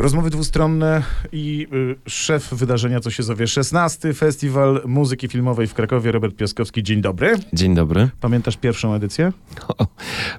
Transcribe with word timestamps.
Rozmowy 0.00 0.30
dwustronne 0.30 1.02
i 1.32 1.66
y, 2.06 2.10
szef 2.10 2.54
wydarzenia, 2.54 3.00
co 3.00 3.10
się 3.10 3.22
zowie 3.22 3.46
16. 3.46 4.14
Festiwal 4.14 4.82
Muzyki 4.86 5.28
Filmowej 5.28 5.66
w 5.66 5.74
Krakowie, 5.74 6.12
Robert 6.12 6.36
Piaskowski. 6.36 6.82
Dzień 6.82 7.00
dobry. 7.00 7.34
Dzień 7.52 7.74
dobry. 7.74 8.08
Pamiętasz 8.20 8.56
pierwszą 8.56 8.94
edycję? 8.94 9.32
O, 9.78 9.86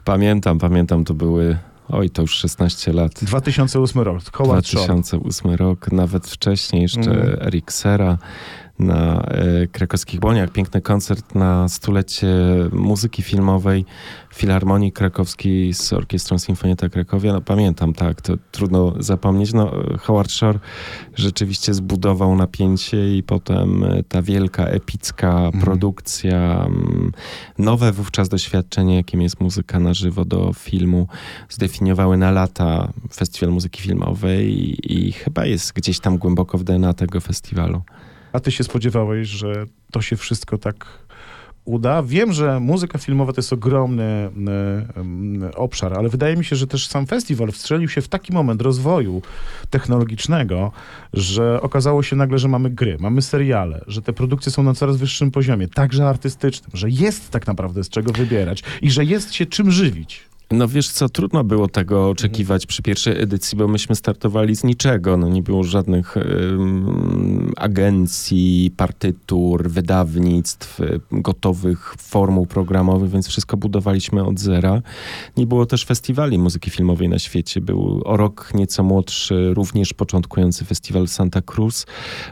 pamiętam, 0.06 0.60
pamiętam, 0.60 1.04
to 1.04 1.14
były, 1.14 1.58
oj, 1.90 2.10
to 2.10 2.22
już 2.22 2.32
16 2.32 2.94
lat. 2.94 3.12
2008 3.22 4.02
rok. 4.02 4.22
Shore. 4.24 4.46
2008 4.46 5.52
rok, 5.52 5.92
nawet 5.92 6.28
wcześniej 6.28 6.82
jeszcze 6.82 7.12
Mhm. 7.12 7.48
Eric 7.48 7.72
Sera 7.72 8.18
na 8.82 9.22
e, 9.22 9.68
krakowskich 9.68 10.20
Błoniach. 10.20 10.50
Piękny 10.52 10.82
koncert 10.82 11.36
na 11.36 11.70
stulecie 11.70 12.28
muzyki 12.72 13.24
filmowej 13.24 13.86
Filharmonii 14.34 14.92
Krakowskiej 14.92 15.74
z 15.74 15.94
Orkiestrą 15.94 16.40
Sinfonietta 16.40 16.90
Krakowia. 16.90 17.34
No, 17.34 17.42
pamiętam, 17.42 17.94
tak, 17.94 18.22
to 18.22 18.34
trudno 18.52 18.94
zapomnieć. 19.00 19.54
No, 19.54 19.72
Howard 20.00 20.32
Shore 20.32 20.60
rzeczywiście 21.16 21.74
zbudował 21.74 22.36
napięcie 22.36 23.18
i 23.18 23.24
potem 23.24 23.84
e, 23.84 24.04
ta 24.04 24.22
wielka, 24.22 24.66
epicka 24.66 25.32
Mhm. 25.46 25.64
produkcja, 25.64 26.66
mm, 26.66 27.12
nowe 27.58 27.92
wówczas 27.92 28.30
doświadczenie, 28.30 28.96
jakim 28.96 29.22
jest 29.22 29.42
muzyka 29.42 29.80
na 29.80 29.94
żywo 29.94 30.26
do 30.26 30.54
filmu, 30.54 31.08
zdefiniowały 31.50 32.18
na 32.18 32.32
lata 32.32 32.94
Festiwal 33.14 33.54
Muzyki 33.54 33.82
Filmowej 33.82 34.60
i, 34.60 35.08
i 35.08 35.12
chyba 35.12 35.46
jest 35.46 35.74
gdzieś 35.74 36.00
tam 36.00 36.18
głęboko 36.18 36.58
w 36.58 36.64
DNA 36.64 36.94
tego 36.94 37.22
festiwalu. 37.22 37.82
A 38.34 38.40
ty 38.40 38.52
się 38.52 38.64
spodziewałeś, 38.64 39.28
że 39.28 39.66
to 39.92 40.02
się 40.02 40.16
wszystko 40.16 40.58
tak 40.58 40.86
uda? 41.66 42.04
Wiem, 42.04 42.34
że 42.34 42.60
muzyka 42.60 42.98
filmowa 42.98 43.34
to 43.34 43.40
jest 43.40 43.54
ogromny 43.54 44.04
e, 44.04 44.30
em, 44.96 45.50
obszar, 45.56 45.94
ale 45.94 46.10
wydaje 46.10 46.38
mi 46.38 46.46
się, 46.46 46.56
że 46.56 46.68
też 46.68 46.88
sam 46.88 47.08
festiwal 47.08 47.52
wstrzelił 47.52 47.90
się 47.90 48.02
w 48.02 48.08
taki 48.08 48.34
moment 48.34 48.62
rozwoju 48.62 49.22
technologicznego, 49.70 50.72
że 51.14 51.62
okazało 51.62 52.04
się 52.04 52.16
nagle, 52.16 52.38
że 52.38 52.48
mamy 52.48 52.70
gry, 52.70 52.98
mamy 53.00 53.22
seriale, 53.22 53.84
że 53.88 54.02
te 54.02 54.14
produkcje 54.14 54.52
są 54.52 54.64
na 54.64 54.74
coraz 54.74 54.98
wyższym 54.98 55.32
poziomie, 55.32 55.68
także 55.68 56.08
artystycznym, 56.08 56.72
że 56.74 56.90
jest 56.90 57.30
tak 57.30 57.48
naprawdę 57.48 57.84
z 57.84 57.90
czego 57.90 58.12
wybierać 58.12 58.64
i 58.82 58.92
że 58.92 59.06
jest 59.06 59.34
się 59.34 59.46
czym 59.46 59.72
żywić. 59.72 60.31
No 60.52 60.68
wiesz 60.68 60.90
co, 60.90 61.10
trudno 61.10 61.44
było 61.44 61.68
tego 61.68 62.10
oczekiwać 62.10 62.66
przy 62.66 62.82
pierwszej 62.84 63.22
edycji, 63.22 63.58
bo 63.58 63.68
myśmy 63.68 63.96
startowali 63.96 64.56
z 64.56 64.64
niczego. 64.64 65.18
No 65.18 65.30
nie 65.30 65.44
było 65.44 65.64
żadnych 65.64 66.18
ym, 66.18 67.54
agencji, 67.58 68.72
partytur, 68.78 69.70
wydawnictw, 69.70 70.80
y, 70.80 71.00
gotowych 71.12 71.94
formuł 71.98 72.46
programowych, 72.46 73.10
więc 73.10 73.28
wszystko 73.28 73.58
budowaliśmy 73.58 74.24
od 74.26 74.40
zera. 74.40 74.82
Nie 75.38 75.48
było 75.48 75.66
też 75.66 75.86
festiwali 75.86 76.38
muzyki 76.38 76.70
filmowej 76.70 77.10
na 77.10 77.20
świecie. 77.20 77.62
Był 77.62 78.02
o 78.06 78.18
rok 78.18 78.52
nieco 78.54 78.84
młodszy, 78.84 79.54
również 79.54 79.94
początkujący 79.94 80.66
festiwal 80.66 81.08
Santa 81.08 81.42
Cruz. 81.42 81.86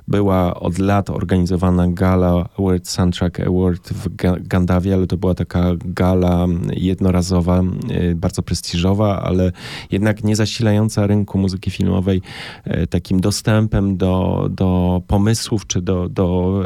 Była 0.07 0.59
od 0.59 0.77
lat 0.79 1.09
organizowana 1.09 1.87
gala 1.87 2.49
World 2.57 2.87
Soundtrack 2.87 3.39
Award 3.39 3.89
w 3.93 4.09
Ga- 4.15 4.47
Gandawie, 4.47 4.93
ale 4.93 5.07
to 5.07 5.17
była 5.17 5.35
taka 5.35 5.65
gala 5.85 6.47
jednorazowa, 6.73 7.61
y, 7.91 8.08
bardzo 8.15 8.43
prestiżowa, 8.43 9.21
ale 9.21 9.51
jednak 9.91 10.23
nie 10.23 10.35
zasilająca 10.35 11.07
rynku 11.07 11.37
muzyki 11.37 11.71
filmowej 11.71 12.21
e, 12.63 12.87
takim 12.87 13.19
dostępem 13.19 13.97
do, 13.97 14.47
do 14.51 15.01
pomysłów, 15.07 15.67
czy 15.67 15.81
do, 15.81 16.09
do 16.09 16.59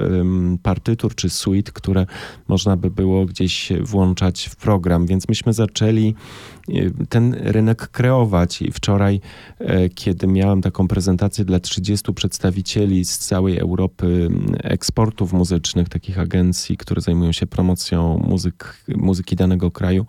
partytur, 0.64 1.16
czy 1.16 1.30
suite, 1.30 1.72
które 1.72 2.06
można 2.48 2.78
by 2.78 2.92
było 2.92 3.26
gdzieś 3.26 3.72
włączać 3.82 4.46
w 4.46 4.56
program. 4.56 5.06
Więc 5.06 5.28
myśmy 5.28 5.54
zaczęli 5.54 6.16
e, 6.70 6.74
ten 7.10 7.34
rynek 7.34 7.88
kreować 7.88 8.62
i 8.62 8.72
wczoraj, 8.72 9.22
e, 9.60 9.90
kiedy 9.90 10.28
miałem 10.28 10.62
taką 10.62 10.88
prezentację 10.88 11.46
dla 11.46 11.60
30 11.60 12.14
przedstawicieli 12.14 13.06
z 13.06 13.18
całej 13.18 13.58
Europy 13.58 14.30
eksportów 14.64 15.34
muzycznych, 15.34 15.90
takich 15.90 16.20
agencji, 16.20 16.78
które 16.78 17.02
zajmują 17.02 17.32
się 17.32 17.48
promocją 17.48 18.22
muzyk, 18.28 18.86
muzyki 18.88 19.36
danego 19.36 19.72
kraju, 19.72 20.06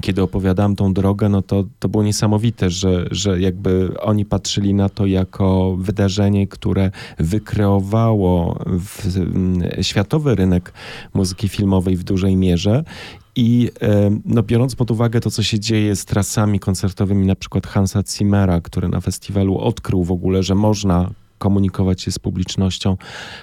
kiedy 0.00 0.22
opowiadałem 0.22 0.63
tą 0.76 0.94
drogę, 0.94 1.28
no 1.28 1.42
to, 1.42 1.64
to 1.78 1.88
było 1.88 2.02
niesamowite, 2.02 2.70
że, 2.70 3.06
że 3.10 3.40
jakby 3.40 4.00
oni 4.00 4.24
patrzyli 4.24 4.74
na 4.74 4.88
to 4.88 5.06
jako 5.06 5.76
wydarzenie, 5.78 6.46
które 6.46 6.90
wykreowało 7.18 8.58
w, 8.66 9.16
m, 9.16 9.62
światowy 9.82 10.34
rynek 10.34 10.72
muzyki 11.14 11.48
filmowej 11.48 11.96
w 11.96 12.04
dużej 12.04 12.36
mierze. 12.36 12.84
I 13.36 13.70
no, 14.24 14.42
biorąc 14.42 14.74
pod 14.76 14.90
uwagę 14.90 15.20
to, 15.20 15.30
co 15.30 15.42
się 15.42 15.60
dzieje 15.60 15.96
z 15.96 16.04
trasami 16.04 16.60
koncertowymi, 16.60 17.26
na 17.26 17.34
przykład 17.34 17.66
Hansa 17.66 18.02
Zimmera, 18.08 18.60
który 18.60 18.88
na 18.88 19.00
festiwalu 19.00 19.58
odkrył 19.58 20.04
w 20.04 20.12
ogóle, 20.12 20.42
że 20.42 20.54
można 20.54 21.10
komunikować 21.44 22.02
się 22.02 22.12
z 22.12 22.18
publicznością 22.18 22.96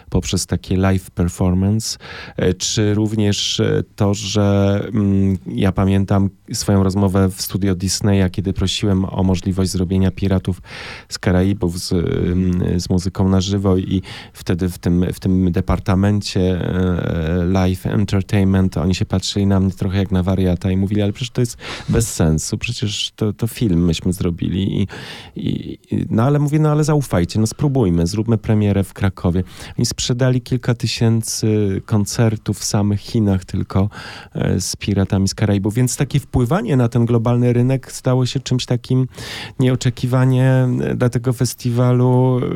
poprzez 0.09 0.45
takie 0.45 0.77
live 0.77 1.11
performance, 1.11 1.97
e, 2.37 2.53
czy 2.53 2.93
również 2.93 3.59
e, 3.59 3.83
to, 3.95 4.13
że 4.13 4.79
mm, 4.93 5.37
ja 5.47 5.71
pamiętam 5.71 6.29
swoją 6.53 6.83
rozmowę 6.83 7.29
w 7.29 7.41
studio 7.41 7.75
Disneya, 7.75 8.29
kiedy 8.31 8.53
prosiłem 8.53 9.05
o 9.05 9.23
możliwość 9.23 9.71
zrobienia 9.71 10.11
Piratów 10.11 10.61
z 11.09 11.19
Karaibów 11.19 11.79
z, 11.79 11.91
mm, 11.91 12.79
z 12.79 12.89
muzyką 12.89 13.29
na 13.29 13.41
żywo 13.41 13.77
i 13.77 14.01
wtedy 14.33 14.69
w 14.69 14.77
tym, 14.77 15.05
w 15.13 15.19
tym 15.19 15.51
departamencie 15.51 16.41
e, 16.41 17.45
live 17.45 17.85
entertainment 17.85 18.77
oni 18.77 18.95
się 18.95 19.05
patrzyli 19.05 19.45
na 19.45 19.59
mnie 19.59 19.71
trochę 19.71 19.97
jak 19.97 20.11
na 20.11 20.23
wariata 20.23 20.71
i 20.71 20.77
mówili, 20.77 21.01
ale 21.01 21.13
przecież 21.13 21.31
to 21.31 21.41
jest 21.41 21.57
bez 21.89 22.13
sensu, 22.13 22.57
przecież 22.57 23.11
to, 23.15 23.33
to 23.33 23.47
film 23.47 23.85
myśmy 23.85 24.13
zrobili 24.13 24.81
i, 24.81 24.87
i, 25.35 25.77
no 26.09 26.23
ale 26.23 26.39
mówię, 26.39 26.59
no 26.59 26.71
ale 26.71 26.83
zaufajcie, 26.83 27.39
no 27.39 27.47
spróbujmy, 27.47 27.90
zróbmy 28.03 28.37
premierę 28.37 28.83
w 28.83 28.93
Krakowie. 28.93 29.43
Oni 29.79 29.85
sprzedali 29.85 30.41
kilka 30.41 30.73
tysięcy 30.73 31.81
koncertów 31.85 32.59
w 32.59 32.63
samych 32.63 32.99
Chinach 32.99 33.45
tylko 33.45 33.89
e, 34.35 34.61
z 34.61 34.75
Piratami 34.75 35.27
z 35.27 35.35
Karaibów, 35.35 35.73
więc 35.73 35.97
takie 35.97 36.19
wpływanie 36.19 36.77
na 36.77 36.89
ten 36.89 37.05
globalny 37.05 37.53
rynek 37.53 37.91
stało 37.91 38.25
się 38.25 38.39
czymś 38.39 38.65
takim 38.65 39.07
nieoczekiwanie 39.59 40.67
e, 40.81 40.95
dla 40.95 41.09
tego 41.09 41.33
festiwalu 41.33 42.39
e, 42.39 42.49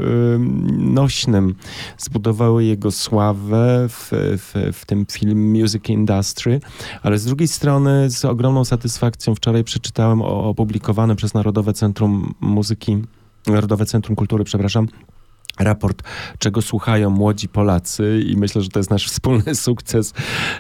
nośnym. 0.78 1.56
Zbudowały 1.98 2.64
jego 2.64 2.92
sławę 2.92 3.86
w, 3.90 4.10
w, 4.12 4.72
w 4.74 4.86
tym 4.86 5.06
film 5.12 5.52
Music 5.52 5.90
Industry, 5.90 6.60
ale 7.04 7.18
z 7.18 7.26
drugiej 7.26 7.48
strony 7.48 8.10
z 8.10 8.26
ogromną 8.26 8.66
satysfakcją 8.66 9.36
wczoraj 9.36 9.64
przeczytałem 9.64 10.22
opublikowany 10.22 11.16
przez 11.16 11.34
Narodowe 11.34 11.74
Centrum 11.74 12.34
Muzyki, 12.42 13.02
Narodowe 13.48 13.86
Centrum 13.86 14.16
Kultury, 14.16 14.44
przepraszam, 14.44 14.88
raport, 15.60 16.04
czego 16.40 16.62
słuchają 16.62 17.10
młodzi 17.10 17.48
Polacy 17.48 18.24
i 18.28 18.38
myślę, 18.38 18.62
że 18.62 18.70
to 18.70 18.80
jest 18.80 18.90
nasz 18.90 19.08
wspólny 19.08 19.56
sukces 19.66 20.14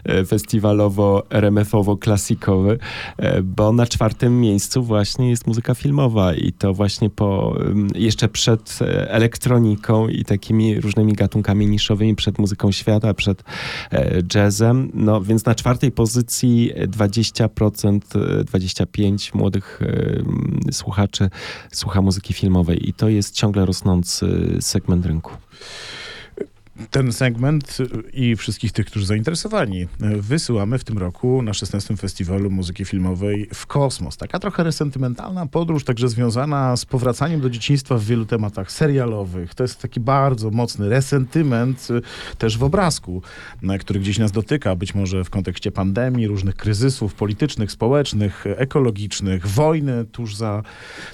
e, 0.03 0.23
festiwalowo-RMF-owo-klasikowy, 0.23 2.78
e, 3.17 3.41
bo 3.41 3.72
na 3.72 3.88
czwartym 3.88 4.41
miejscu 4.41 4.84
właśnie 4.84 5.29
jest 5.29 5.47
muzyka 5.47 5.75
filmowa 5.75 6.34
i 6.34 6.51
to 6.51 6.73
właśnie 6.73 7.09
po, 7.09 7.57
jeszcze 7.95 8.28
przed 8.28 8.79
e, 8.81 9.11
elektroniką 9.11 10.07
i 10.07 10.25
takimi 10.25 10.81
różnymi 10.81 11.13
gatunkami 11.13 11.67
niszowymi, 11.67 12.16
przed 12.16 12.39
muzyką 12.39 12.72
świata, 12.72 13.13
przed 13.13 13.44
jazzem, 14.35 14.91
no 14.94 15.22
więc 15.22 15.45
na 15.45 15.55
czwartej 15.55 15.91
pozycji 15.91 16.72
20%, 16.88 18.00
e, 18.16 18.44
25% 18.44 19.35
młodych 19.35 19.79
słuchaczy 20.72 21.29
słucha 21.72 22.01
muzyki 22.01 22.34
filmowej 22.34 22.89
i 22.89 22.94
to 22.94 23.09
jest 23.09 23.35
ciągle 23.35 23.66
rosnący 23.66 24.57
segment 24.85 25.06
rynku. 25.06 25.34
Ten 26.91 27.13
segment 27.13 27.77
y, 27.79 28.09
i 28.13 28.35
wszystkich 28.35 28.71
tych, 28.71 28.85
którzy 28.85 29.05
zainteresowani, 29.05 29.81
y, 29.81 29.87
wysyłamy 30.21 30.77
w 30.77 30.83
tym 30.83 30.97
roku 30.97 31.41
na 31.41 31.53
16. 31.53 31.97
Festiwalu 31.97 32.51
Muzyki 32.51 32.85
Filmowej 32.85 33.49
w 33.53 33.65
kosmos. 33.65 34.17
Taka 34.17 34.39
trochę 34.39 34.63
resentymentalna 34.63 35.45
podróż, 35.45 35.83
także 35.83 36.09
związana 36.09 36.77
z 36.77 36.85
powracaniem 36.85 37.41
do 37.41 37.49
dzieciństwa 37.49 37.97
w 37.97 38.03
wielu 38.03 38.25
tematach 38.25 38.71
serialowych. 38.71 39.55
To 39.55 39.63
jest 39.63 39.81
taki 39.81 39.99
bardzo 39.99 40.51
mocny 40.51 40.89
resentyment 40.89 41.87
y, 41.91 42.01
też 42.37 42.57
w 42.57 42.63
obrazku, 42.63 43.21
który 43.79 43.99
gdzieś 43.99 44.19
nas 44.19 44.31
dotyka, 44.31 44.75
być 44.75 44.95
może 44.95 45.23
w 45.23 45.29
kontekście 45.29 45.71
pandemii, 45.71 46.28
różnych 46.28 46.55
kryzysów 46.55 47.13
politycznych, 47.13 47.71
społecznych, 47.71 48.45
ekologicznych, 48.47 49.47
wojny 49.47 50.05
tuż 50.05 50.35
za, 50.35 50.63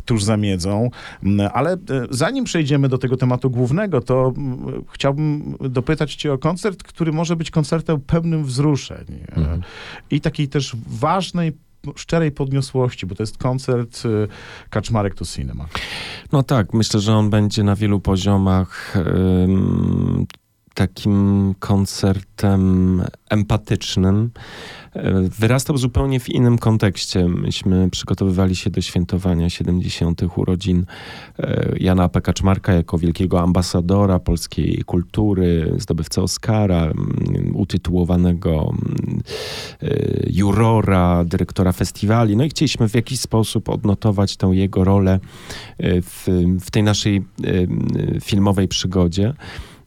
tuż 0.05 0.23
za 0.23 0.37
miedzą. 0.37 0.89
Mm, 1.23 1.49
Ale 1.53 1.73
e, 1.73 1.77
zanim 2.09 2.45
przejdziemy 2.45 2.89
do 2.89 2.97
tego 2.97 3.17
tematu 3.17 3.49
głównego, 3.49 4.01
to 4.01 4.33
mm, 4.37 4.83
chciałbym 4.93 5.50
dopytać 5.59 6.15
cię 6.15 6.33
o 6.33 6.37
koncert, 6.37 6.83
który 6.83 7.11
może 7.11 7.35
być 7.35 7.51
koncertem 7.51 8.01
pełnym 8.01 8.43
wzruszeń 8.45 9.05
e, 9.31 9.37
Mhm. 9.37 9.61
i 10.11 10.21
takiej 10.21 10.47
też 10.47 10.75
ważnej, 10.87 11.51
szczerej 11.95 12.31
podniosłości, 12.31 13.05
bo 13.05 13.15
to 13.15 13.23
jest 13.23 13.37
koncert 13.37 14.03
e, 14.05 14.27
Kaczmarek 14.69 15.15
to 15.15 15.25
Cinema. 15.25 15.67
No 16.31 16.43
tak, 16.43 16.73
myślę, 16.73 16.99
że 16.99 17.13
on 17.15 17.29
będzie 17.29 17.63
na 17.63 17.75
wielu 17.75 17.99
poziomach 17.99 18.93
takim 20.73 21.55
koncertem 21.59 23.03
empatycznym. 23.29 24.31
E, 24.93 25.21
wyrastał 25.21 25.77
zupełnie 25.77 26.19
w 26.19 26.29
innym 26.29 26.57
kontekście. 26.57 27.27
Myśmy 27.27 27.89
przygotowywali 27.89 28.55
się 28.55 28.69
do 28.69 28.81
świętowania 28.81 29.49
70. 29.49 30.21
urodzin 30.35 30.85
e, 31.39 31.75
Jana 31.79 32.09
P. 32.09 32.21
Kaczmarka 32.21 32.73
jako 32.73 32.97
wielkiego 32.97 33.41
ambasadora 33.41 34.19
polskiej 34.19 34.83
kultury, 34.85 35.73
zdobywcę 35.77 36.21
Oscara, 36.21 36.91
utytułowanego 37.53 38.73
e, 39.81 39.87
jurora, 40.29 41.23
dyrektora 41.25 41.71
festiwali. 41.71 42.37
No 42.37 42.43
i 42.43 42.49
chcieliśmy 42.49 42.89
w 42.89 42.95
jakiś 42.95 43.19
sposób 43.19 43.69
odnotować 43.69 44.37
tę 44.37 44.47
jego 44.47 44.83
rolę 44.83 45.19
w, 45.79 46.27
w 46.61 46.71
tej 46.71 46.83
naszej 46.83 47.25
filmowej 48.21 48.67
przygodzie. 48.67 49.33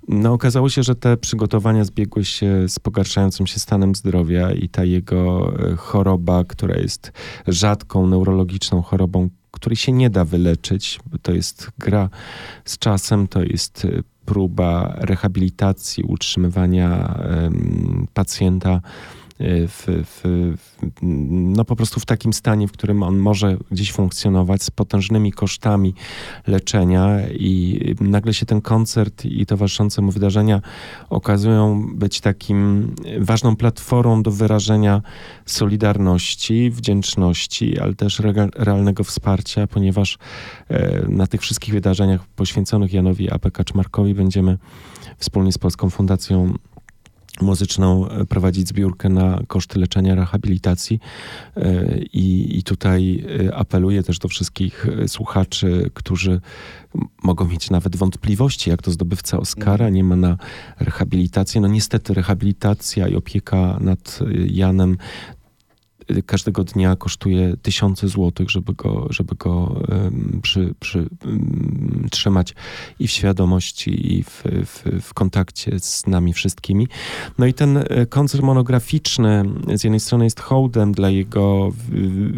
No, 0.08 0.32
okazało 0.32 0.68
się, 0.68 0.82
że 0.82 0.94
te 0.94 1.16
przygotowania 1.16 1.84
zbiegły 1.84 2.24
się 2.24 2.68
z 2.68 2.78
pogarszającym 2.78 3.46
się 3.46 3.58
stanem 3.58 3.94
zdrowia 3.94 4.52
i 4.52 4.68
ta 4.68 4.84
jego 4.84 5.52
e, 5.58 5.76
choroba, 5.76 6.44
która 6.44 6.76
jest 6.76 7.12
rzadką 7.46 8.06
neurologiczną 8.06 8.82
chorobą, 8.82 9.28
której 9.50 9.76
się 9.76 9.92
nie 9.92 10.10
da 10.10 10.24
wyleczyć, 10.24 11.00
to 11.22 11.32
jest 11.32 11.70
gra 11.78 12.08
z 12.64 12.78
czasem, 12.78 13.28
to 13.28 13.42
jest 13.42 13.84
e, 13.84 14.02
próba 14.24 14.94
rehabilitacji, 14.98 16.04
utrzymywania 16.04 17.14
um, 17.42 18.06
pacjenta 18.14 18.80
w, 19.40 20.04
w, 20.04 20.22
no 21.02 21.64
po 21.64 21.76
prostu 21.76 22.00
w 22.00 22.06
takim 22.06 22.32
stanie, 22.32 22.68
w 22.68 22.72
którym 22.72 23.02
on 23.02 23.18
może 23.18 23.56
gdzieś 23.70 23.92
funkcjonować 23.92 24.62
z 24.62 24.70
potężnymi 24.70 25.32
kosztami 25.32 25.94
leczenia 26.46 27.28
i 27.28 27.80
nagle 28.00 28.34
się 28.34 28.46
ten 28.46 28.60
koncert 28.60 29.24
i 29.24 29.46
towarzyszące 29.46 30.02
mu 30.02 30.10
wydarzenia 30.10 30.60
okazują 31.10 31.86
być 31.94 32.20
takim 32.20 32.90
ważną 33.18 33.56
platformą 33.56 34.22
do 34.22 34.30
wyrażenia 34.30 35.02
solidarności, 35.46 36.70
wdzięczności, 36.70 37.78
ale 37.78 37.94
też 37.94 38.22
realnego 38.56 39.04
wsparcia, 39.04 39.66
ponieważ 39.66 40.18
e, 40.68 41.06
na 41.08 41.26
tych 41.26 41.40
wszystkich 41.40 41.74
wydarzeniach 41.74 42.26
poświęconych 42.26 42.92
Janowi 42.92 43.30
A.P. 43.30 43.50
Kaczmarkowi 43.50 44.14
będziemy 44.14 44.58
wspólnie 45.18 45.52
z 45.52 45.58
Polską 45.58 45.90
Fundacją 45.90 46.54
muzyczną 47.40 48.08
e, 48.08 48.24
prowadzić 48.24 48.68
zbiórkę 48.68 49.08
na 49.08 49.40
koszty 49.46 49.78
leczenia, 49.78 50.14
rehabilitacji 50.14 51.00
e, 51.56 51.98
i, 51.98 52.58
i 52.58 52.62
tutaj 52.62 53.24
e, 53.46 53.54
apeluję 53.54 54.02
też 54.02 54.18
do 54.18 54.28
wszystkich 54.28 54.86
słuchaczy, 55.06 55.90
którzy 55.94 56.40
mogą 57.22 57.48
mieć 57.48 57.70
nawet 57.70 57.96
wątpliwości, 57.96 58.70
jak 58.70 58.82
to 58.82 58.90
zdobywca 58.90 59.38
Oscara 59.38 59.88
nie 59.88 60.04
ma 60.04 60.16
na 60.16 60.36
rehabilitację. 60.80 61.60
No 61.60 61.68
niestety 61.68 62.14
rehabilitacja 62.14 63.08
i 63.08 63.16
opieka 63.16 63.78
nad 63.80 64.18
Janem 64.46 64.96
każdego 66.26 66.64
dnia 66.64 66.96
kosztuje 66.96 67.56
tysiące 67.62 68.08
złotych, 68.08 68.50
żeby 68.50 68.74
go, 68.74 69.06
żeby 69.10 69.34
go 69.34 69.82
przy, 70.42 70.74
przy, 70.80 71.08
trzymać 72.10 72.54
i 72.98 73.08
w 73.08 73.10
świadomości, 73.10 74.14
i 74.14 74.22
w, 74.22 74.42
w, 74.64 75.02
w 75.02 75.14
kontakcie 75.14 75.78
z 75.78 76.06
nami 76.06 76.32
wszystkimi. 76.32 76.88
No 77.38 77.46
i 77.46 77.54
ten 77.54 77.76
e, 77.76 78.06
koncert 78.06 78.44
monograficzny 78.44 79.44
z 79.74 79.84
jednej 79.84 80.00
strony 80.00 80.24
jest 80.24 80.40
hołdem 80.40 80.92
dla 80.92 81.10
jego 81.10 81.72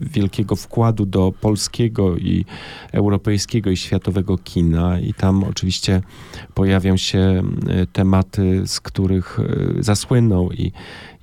wielkiego 0.02 0.56
wkładu 0.56 1.06
do 1.06 1.32
polskiego 1.40 2.16
i 2.16 2.44
europejskiego 2.92 3.70
i 3.70 3.76
światowego 3.76 4.38
kina 4.38 5.00
i 5.00 5.14
tam 5.14 5.44
oczywiście 5.44 6.02
pojawią 6.54 6.96
się 6.96 7.42
tematy, 7.92 8.62
z 8.66 8.80
których 8.80 9.40
e, 9.40 9.82
zasłynął 9.82 10.52
i 10.52 10.72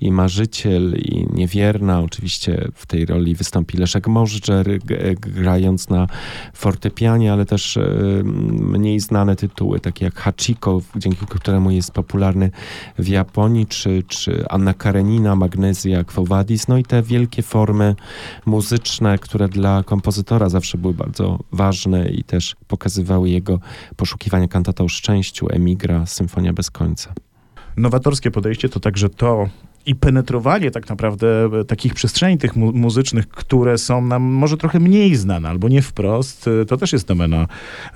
i 0.04 0.12
Marzyciel, 0.12 0.94
i 0.98 1.26
Niewierna. 1.32 2.00
Oczywiście 2.00 2.33
w 2.74 2.86
tej 2.86 3.06
roli 3.06 3.34
wystąpi 3.34 3.78
Leszek 3.78 4.08
Możdżer, 4.08 4.78
grając 5.20 5.88
na 5.88 6.06
fortepianie, 6.54 7.32
ale 7.32 7.46
też 7.46 7.76
e, 7.76 7.82
mniej 8.52 9.00
znane 9.00 9.36
tytuły, 9.36 9.80
takie 9.80 10.04
jak 10.04 10.14
Hachiko, 10.14 10.80
dzięki 10.96 11.26
któremu 11.26 11.70
jest 11.70 11.92
popularny 11.92 12.50
w 12.98 13.08
Japonii, 13.08 13.66
czy, 13.66 14.02
czy 14.08 14.44
Anna 14.48 14.74
Karenina, 14.74 15.36
Magnezja, 15.36 16.04
Quo 16.04 16.24
Vadis, 16.24 16.68
no 16.68 16.78
i 16.78 16.82
te 16.82 17.02
wielkie 17.02 17.42
formy 17.42 17.94
muzyczne, 18.46 19.18
które 19.18 19.48
dla 19.48 19.82
kompozytora 19.82 20.48
zawsze 20.48 20.78
były 20.78 20.94
bardzo 20.94 21.38
ważne 21.52 22.08
i 22.08 22.24
też 22.24 22.56
pokazywały 22.68 23.30
jego 23.30 23.58
poszukiwanie 23.96 24.48
kantata 24.48 24.84
o 24.84 24.88
szczęściu, 24.88 25.46
Emigra, 25.50 26.06
Symfonia 26.06 26.52
bez 26.52 26.70
końca. 26.70 27.14
Nowatorskie 27.76 28.30
podejście 28.30 28.68
to 28.68 28.80
także 28.80 29.08
to, 29.08 29.48
i 29.86 29.94
penetrowanie 29.94 30.70
tak 30.70 30.88
naprawdę 30.88 31.50
e, 31.60 31.64
takich 31.64 31.94
przestrzeni 31.94 32.38
tych 32.38 32.56
mu 32.56 32.72
muzycznych, 32.72 33.28
które 33.28 33.78
są 33.78 34.00
nam 34.00 34.22
może 34.22 34.56
trochę 34.56 34.80
mniej 34.80 35.16
znane 35.16 35.48
albo 35.48 35.68
nie 35.68 35.82
wprost, 35.82 36.48
e, 36.48 36.64
to 36.64 36.76
też 36.76 36.92
jest 36.92 37.08
domena 37.08 37.46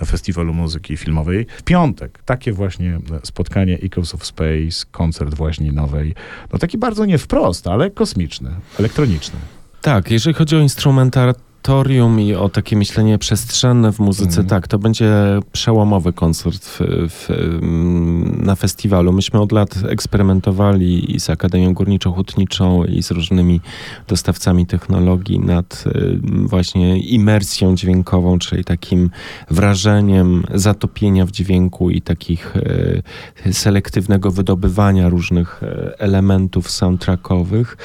Festiwalu 0.06 0.54
Muzyki 0.54 0.96
Filmowej. 0.96 1.46
W 1.56 1.62
piątek 1.62 2.22
takie 2.24 2.52
właśnie 2.52 2.98
spotkanie 3.22 3.78
Echoes 3.80 4.14
of 4.14 4.26
Space, 4.26 4.86
koncert 4.90 5.34
właśnie 5.34 5.72
nowej, 5.72 6.14
no 6.52 6.58
taki 6.58 6.78
bardzo 6.78 7.04
nie 7.04 7.18
wprost, 7.18 7.66
ale 7.66 7.90
kosmiczny, 7.90 8.50
elektroniczny. 8.78 9.38
Tak, 9.82 10.10
jeżeli 10.10 10.34
chodzi 10.34 10.56
o 10.56 10.60
instrumentar 10.60 11.34
laboratorium 11.68 12.20
i 12.20 12.34
o 12.34 12.48
takie 12.48 12.76
myślenie 12.76 13.18
przestrzenne 13.18 13.92
w 13.92 13.98
muzyce, 13.98 14.40
mm. 14.40 14.46
tak, 14.46 14.68
to 14.68 14.78
będzie 14.78 15.12
przełomowy 15.52 16.12
koncert 16.12 16.64
w, 16.64 16.80
w, 17.08 17.28
na 18.42 18.54
festiwalu. 18.54 19.12
Myśmy 19.12 19.40
od 19.40 19.52
lat 19.52 19.74
eksperymentowali 19.88 21.14
i 21.14 21.20
z 21.20 21.30
Akademią 21.30 21.74
Górniczo-Hutniczą 21.74 22.88
i 22.88 23.02
z 23.02 23.10
różnymi 23.10 23.60
dostawcami 24.08 24.66
technologii 24.66 25.40
nad 25.40 25.84
y, 25.86 26.18
właśnie 26.22 26.98
imersją 26.98 27.74
dźwiękową, 27.74 28.38
czyli 28.38 28.64
takim 28.64 29.10
wrażeniem 29.50 30.44
zatopienia 30.54 31.26
w 31.26 31.30
dźwięku 31.30 31.90
i 31.90 32.00
takich 32.00 32.56
y, 33.46 33.52
selektywnego 33.52 34.30
wydobywania 34.30 35.08
różnych 35.08 35.62
y, 35.62 35.98
elementów 35.98 36.70
soundtrackowych. 36.70 37.76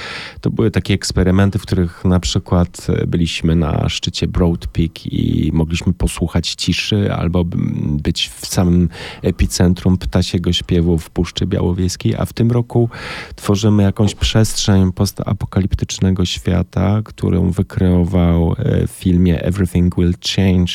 To 0.41 0.49
były 0.49 0.71
takie 0.71 0.93
eksperymenty, 0.93 1.59
w 1.59 1.61
których 1.61 2.05
na 2.05 2.19
przykład 2.19 2.87
byliśmy 3.07 3.55
na 3.55 3.72
na 3.81 3.89
szczycie 3.89 4.27
Broad 4.27 4.67
Peak 4.67 5.05
i 5.05 5.51
mogliśmy 5.53 5.93
posłuchać 5.93 6.53
ciszy 6.53 7.13
albo 7.13 7.43
być 7.85 8.29
w 8.29 8.45
samym 8.45 8.89
epicentrum 9.21 9.97
ptasiego 9.97 10.53
śpiewu 10.53 10.97
w 10.97 11.09
Puszczy 11.09 11.45
Białowieskiej, 11.45 12.15
a 12.15 12.25
w 12.25 12.33
tym 12.33 12.51
roku 12.51 12.89
tworzymy 13.35 13.83
jakąś 13.83 14.15
przestrzeń 14.15 14.91
postapokaliptycznego 14.91 16.25
świata, 16.25 17.01
którą 17.05 17.51
wykreował 17.51 18.55
e, 18.57 18.87
w 18.87 18.91
filmie 18.91 19.43
Everything 19.43 19.95
Will 19.95 20.13
Change 20.35 20.73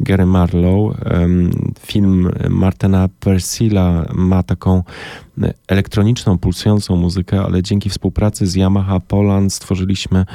Gary 0.00 0.26
Marlowe. 0.26 0.98
Film 1.80 2.30
Martina 2.50 3.08
Persila 3.20 4.06
ma 4.14 4.42
taką 4.42 4.82
elektroniczną, 5.68 6.38
pulsującą 6.38 6.96
muzykę, 6.96 7.40
ale 7.40 7.62
dzięki 7.62 7.90
współpracy 7.90 8.46
z 8.46 8.56
Yamaha 8.56 9.00
Poland 9.00 9.52
stworzyliśmy 9.52 10.26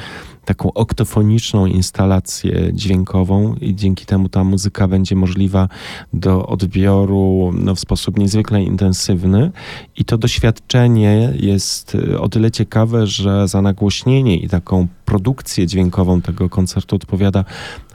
taką 0.44 0.72
oktofoniczną 0.72 1.66
instalację 1.66 2.70
dźwiękową 2.72 3.54
i 3.60 3.74
dzięki 3.74 4.06
temu 4.06 4.28
ta 4.28 4.44
muzyka 4.44 4.88
będzie 4.88 5.16
możliwa 5.16 5.68
do 6.12 6.46
odbioru 6.46 7.52
no, 7.54 7.74
w 7.74 7.80
sposób 7.80 8.18
niezwykle 8.18 8.62
intensywny. 8.62 9.50
I 9.96 10.04
to 10.04 10.18
doświadczenie 10.18 11.32
jest 11.36 11.96
o 12.20 12.28
tyle 12.28 12.50
ciekawe, 12.50 13.06
że 13.06 13.48
za 13.48 13.62
nagłośnienie 13.62 14.36
i 14.36 14.48
taką 14.48 14.86
produkcję 15.04 15.66
dźwiękową 15.66 16.22
tego 16.22 16.48
koncertu 16.48 16.96
odpowiada 16.96 17.44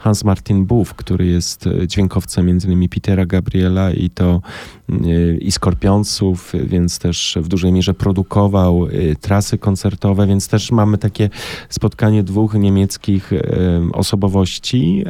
Hans 0.04 0.24
Martin 0.24 0.66
Buff, 0.66 0.94
który 0.94 1.26
jest 1.26 1.66
e, 1.66 1.88
dźwiękowcem 1.88 2.48
m.in. 2.48 2.88
Petera 2.88 3.26
Gabriela 3.26 3.92
i 3.92 4.10
to 4.10 4.42
e, 4.90 5.36
i 5.36 5.52
Skorpionsów, 5.52 6.52
więc 6.64 6.98
też 6.98 7.38
w 7.40 7.48
dużej 7.48 7.72
mierze 7.72 7.94
produkował 7.94 8.86
e, 8.86 9.16
trasy 9.16 9.58
koncertowe, 9.58 10.26
więc 10.26 10.48
też 10.48 10.70
mamy 10.70 10.98
takie 10.98 11.30
spotkanie 11.68 12.22
dwóch 12.22 12.54
niemieckich 12.54 13.30
osobowości, 13.92 15.04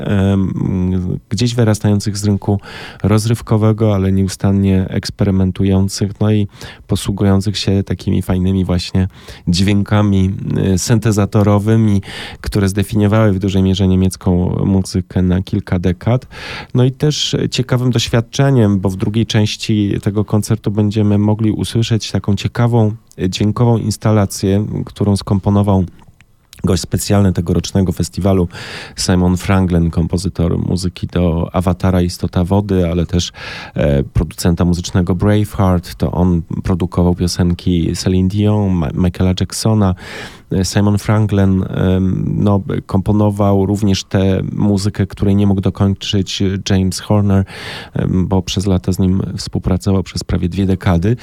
gdzieś 1.28 1.54
wyrastających 1.54 2.18
z 2.18 2.24
rynku 2.24 2.60
rozrywkowego, 3.02 3.94
ale 3.94 4.12
nieustannie 4.12 4.86
eksperymentujących, 4.88 6.20
no 6.20 6.32
i 6.32 6.46
posługujących 6.86 7.58
się 7.58 7.82
takimi 7.82 8.22
fajnymi 8.22 8.64
właśnie 8.64 9.08
dźwiękami 9.48 10.30
syntezatorowymi, 10.76 12.02
które 12.40 12.68
zdefiniowały 12.68 13.32
w 13.32 13.38
dużej 13.38 13.62
mierze 13.62 13.88
niemiecką 13.88 14.54
muzykę 14.84 15.22
na 15.22 15.42
kilka 15.42 15.78
dekad. 15.78 16.26
No 16.74 16.84
i 16.84 16.92
też 16.92 17.36
ciekawym 17.50 17.90
doświadczeniem, 17.90 18.80
bo 18.80 18.88
w 18.88 18.96
drugiej 18.96 19.26
części 19.26 19.94
tego 20.02 20.24
koncertu 20.24 20.70
będziemy 20.70 21.18
mogli 21.18 21.50
usłyszeć 21.52 22.10
taką 22.10 22.36
ciekawą 22.36 22.94
dźwiękową 23.28 23.78
instalację, 23.78 24.66
którą 24.84 25.16
skomponował 25.16 25.84
gość 26.64 26.82
specjalny 26.82 27.32
tegorocznego 27.32 27.92
festiwalu, 27.92 28.48
Simon 28.96 29.36
Franklin, 29.36 29.90
kompozytor 29.90 30.58
muzyki 30.58 31.06
do 31.06 31.50
Awatara 31.52 32.02
Istota 32.02 32.44
Wody, 32.44 32.90
ale 32.90 33.06
też 33.06 33.32
e, 33.74 34.02
producenta 34.02 34.64
muzycznego 34.64 35.14
Braveheart. 35.14 35.94
To 35.94 36.12
on 36.12 36.42
produkował 36.62 37.14
piosenki 37.14 37.96
Celine 37.96 38.28
Dion, 38.28 38.72
Ma 38.72 38.88
Michaela 38.94 39.34
Jacksona, 39.40 39.94
Simon 40.62 40.98
Franklin 40.98 41.64
no, 42.26 42.60
komponował 42.86 43.66
również 43.66 44.04
tę 44.04 44.42
muzykę, 44.52 45.06
której 45.06 45.36
nie 45.36 45.46
mógł 45.46 45.60
dokończyć 45.60 46.42
James 46.70 47.00
Horner, 47.00 47.44
bo 48.08 48.42
przez 48.42 48.66
lata 48.66 48.92
z 48.92 48.98
nim 48.98 49.22
współpracował 49.36 50.02
przez 50.02 50.24
prawie 50.24 50.48
dwie 50.48 50.66
dekady. 50.66 51.16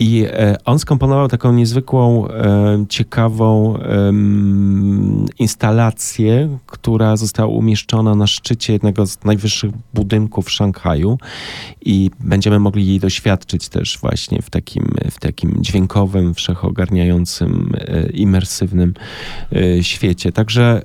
I 0.00 0.24
e, 0.26 0.56
on 0.64 0.78
skomponował 0.78 1.28
taką 1.28 1.52
niezwykłą, 1.52 2.28
e, 2.28 2.84
ciekawą 2.88 3.50
instalację, 5.38 6.58
która 6.66 7.16
została 7.16 7.48
umieszczona 7.48 8.14
na 8.14 8.26
szczycie 8.26 8.72
jednego 8.72 9.06
z 9.06 9.24
najwyższych 9.24 9.70
budynków 9.94 10.46
w 10.46 10.50
Szanghaju 10.50 11.18
i 11.84 12.10
będziemy 12.20 12.58
mogli 12.58 12.86
jej 12.86 13.00
doświadczyć 13.00 13.68
też 13.68 13.98
właśnie 14.00 14.42
w 14.42 14.50
takim, 14.50 14.84
w 15.10 15.18
takim 15.18 15.54
dźwiękowym, 15.60 16.34
wszechogarniającym, 16.34 17.72
e, 17.78 18.10
imersywnym 18.10 18.94
świecie. 19.80 20.32
Także 20.32 20.82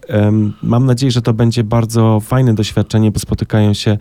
mam 0.64 0.86
nadzieję, 0.86 1.12
że 1.12 1.22
to 1.22 1.34
będzie 1.34 1.64
bardzo 1.64 2.20
fajne 2.20 2.54
doświadczenie, 2.54 3.12
bo 3.12 3.20
spotykają 3.20 3.74
się 3.74 3.98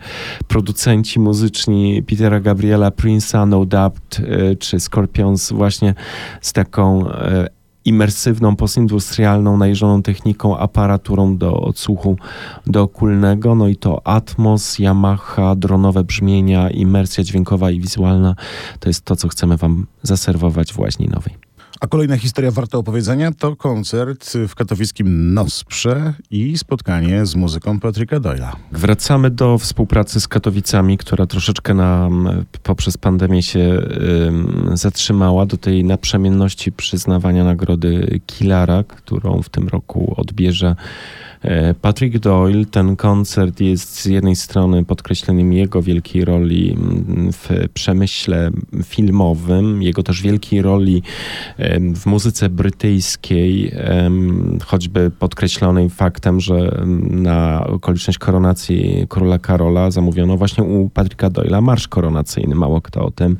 producenci 0.47 1.19
muzyczni 1.19 2.03
Petera 2.03 2.39
Gabriela 2.39 2.89
Prince'a, 2.89 3.47
No 3.47 3.65
Doubt 3.65 4.21
czy 4.59 4.79
Scorpio 4.79 5.04
Scorpions 5.05 5.51
właśnie 5.51 5.93
z 6.41 6.53
taką 6.53 7.11
e, 7.11 7.47
imersywną, 7.85 8.55
postindustrialną, 8.55 9.57
najeżoną 9.57 10.01
techniką, 10.01 10.57
aparaturą 10.57 11.37
do 11.37 11.61
odsłuchu 11.61 12.17
dookulnego, 12.67 13.55
no 13.55 13.67
i 13.67 13.75
to 13.75 14.07
Atmos, 14.07 14.79
Yamaha, 14.79 15.55
dronowe 15.55 16.03
brzmienia, 16.03 16.69
imersja 16.69 17.23
dźwiękowa 17.23 17.71
i 17.71 17.79
wizualna, 17.79 18.35
to 18.79 18.89
jest 18.89 19.05
to, 19.05 19.15
co 19.15 19.27
chcemy 19.27 19.57
wam 19.57 19.85
zaserwować 20.01 20.73
w 20.73 20.79
Łaźni 20.79 21.07
Nowej. 21.07 21.44
A 21.81 21.87
kolejna 21.87 22.17
historia 22.17 22.51
warta 22.51 22.77
opowiedzenia 22.77 23.31
to 23.31 23.55
koncert 23.55 24.33
w 24.47 24.55
katowickim 24.55 25.33
Nosprze 25.33 26.13
i 26.31 26.57
spotkanie 26.57 27.25
z 27.25 27.35
muzyką 27.35 27.79
Patryka 27.79 28.19
Doyla. 28.19 28.55
Wracamy 28.71 29.31
do 29.31 29.57
współpracy 29.57 30.21
z 30.21 30.27
Katowicami, 30.27 30.97
która 30.97 31.25
troszeczkę 31.25 31.73
nam 31.73 32.29
poprzez 32.63 32.97
pandemię 32.97 33.43
się 33.43 33.59
y, 33.59 34.77
zatrzymała, 34.77 35.45
do 35.45 35.57
tej 35.57 35.83
naprzemienności 35.83 36.71
przyznawania 36.71 37.43
nagrody 37.43 38.19
Kilara, 38.25 38.83
którą 38.83 39.41
w 39.41 39.49
tym 39.49 39.67
roku 39.67 40.13
odbierze 40.17 40.75
E, 40.75 41.24
Patrick 41.81 42.19
Doyle, 42.19 42.65
ten 42.65 42.95
koncert 42.95 43.59
jest 43.61 44.01
z 44.01 44.05
jednej 44.05 44.35
strony 44.35 44.85
podkreśleniem 44.85 45.53
jego 45.53 45.81
wielkiej 45.81 46.25
roli 46.25 46.71
mm, 46.71 47.31
w 47.33 47.49
przemyśle 47.73 48.51
filmowym, 48.83 49.83
jego 49.83 50.03
też 50.03 50.21
wielkiej 50.21 50.61
roli 50.61 51.03
w 51.95 52.05
muzyce 52.05 52.49
brytyjskiej, 52.49 53.71
choćby 54.65 55.11
podkreślonej 55.19 55.89
faktem, 55.89 56.39
że 56.39 56.55
mm, 56.55 57.23
na 57.23 57.67
okoliczność 57.67 58.19
koronacji 58.19 59.05
króla 59.09 59.39
Karola 59.39 59.91
zamówiono 59.91 60.37
właśnie 60.37 60.63
u 60.63 60.89
Patricka 60.89 61.29
Doyle'a 61.29 61.61
marsz 61.61 61.87
koronacyjny. 61.87 62.55
Mało 62.55 62.81
kto 62.81 63.05
o 63.05 63.11
tym 63.11 63.37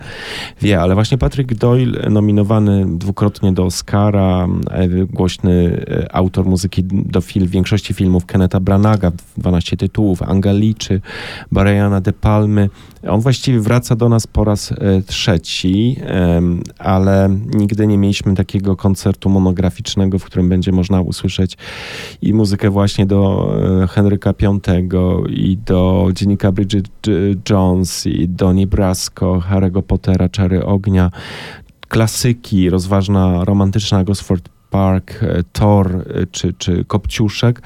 wie, 0.62 0.82
ale 0.82 0.94
właśnie 0.96 1.18
Patrick 1.18 1.54
Doyle, 1.54 2.10
nominowany 2.10 2.86
dwukrotnie 2.98 3.54
do 3.54 3.66
Oscara, 3.66 4.48
e, 4.72 4.88
głośny 5.06 5.86
e, 5.90 6.16
autor 6.16 6.46
muzyki 6.46 6.84
do 6.84 7.22
film, 7.22 7.48
większości 7.48 7.94
filmów 7.96 8.26
Keneta 8.26 8.60
Branaga, 8.60 9.12
12 9.38 9.78
tytułów, 9.78 10.22
Angeliczy, 10.22 11.02
Barayana 11.52 12.02
De 12.02 12.14
Palmy. 12.14 12.70
On 13.08 13.22
właściwie 13.22 13.60
wraca 13.60 13.96
do 13.96 14.10
nas 14.10 14.28
po 14.28 14.44
raz 14.44 14.72
e, 14.72 14.76
trzeci, 15.02 16.00
ale 16.80 17.30
nigdy 17.54 17.88
nie 17.88 17.98
mieliśmy 17.98 18.36
takiego 18.36 18.76
koncertu 18.76 19.30
monograficznego, 19.30 20.20
w 20.20 20.24
którym 20.24 20.50
będzie 20.50 20.72
można 20.72 21.02
usłyszeć 21.02 21.58
i 22.22 22.34
muzykę 22.34 22.70
właśnie 22.70 23.06
do 23.06 23.52
e, 23.84 23.88
Henryka 23.88 24.34
V 24.42 24.60
i 25.30 25.58
do 25.58 26.08
dziennika 26.14 26.52
Bridget 26.52 26.90
Jones 27.50 28.06
i 28.06 28.30
do 28.30 28.54
Nebraska, 28.54 29.26
Harry'ego 29.26 29.82
Pottera, 29.82 30.30
Czary 30.30 30.66
Ognia, 30.66 31.12
klasyki, 31.88 32.70
rozważna, 32.70 33.46
romantyczna 33.46 34.04
Gosford 34.04 34.55
Park, 34.76 35.24
e, 35.24 35.44
Thor 35.54 35.96
e, 35.96 36.26
czy, 36.32 36.54
czy 36.54 36.86
Kopciuszek. 36.86 37.62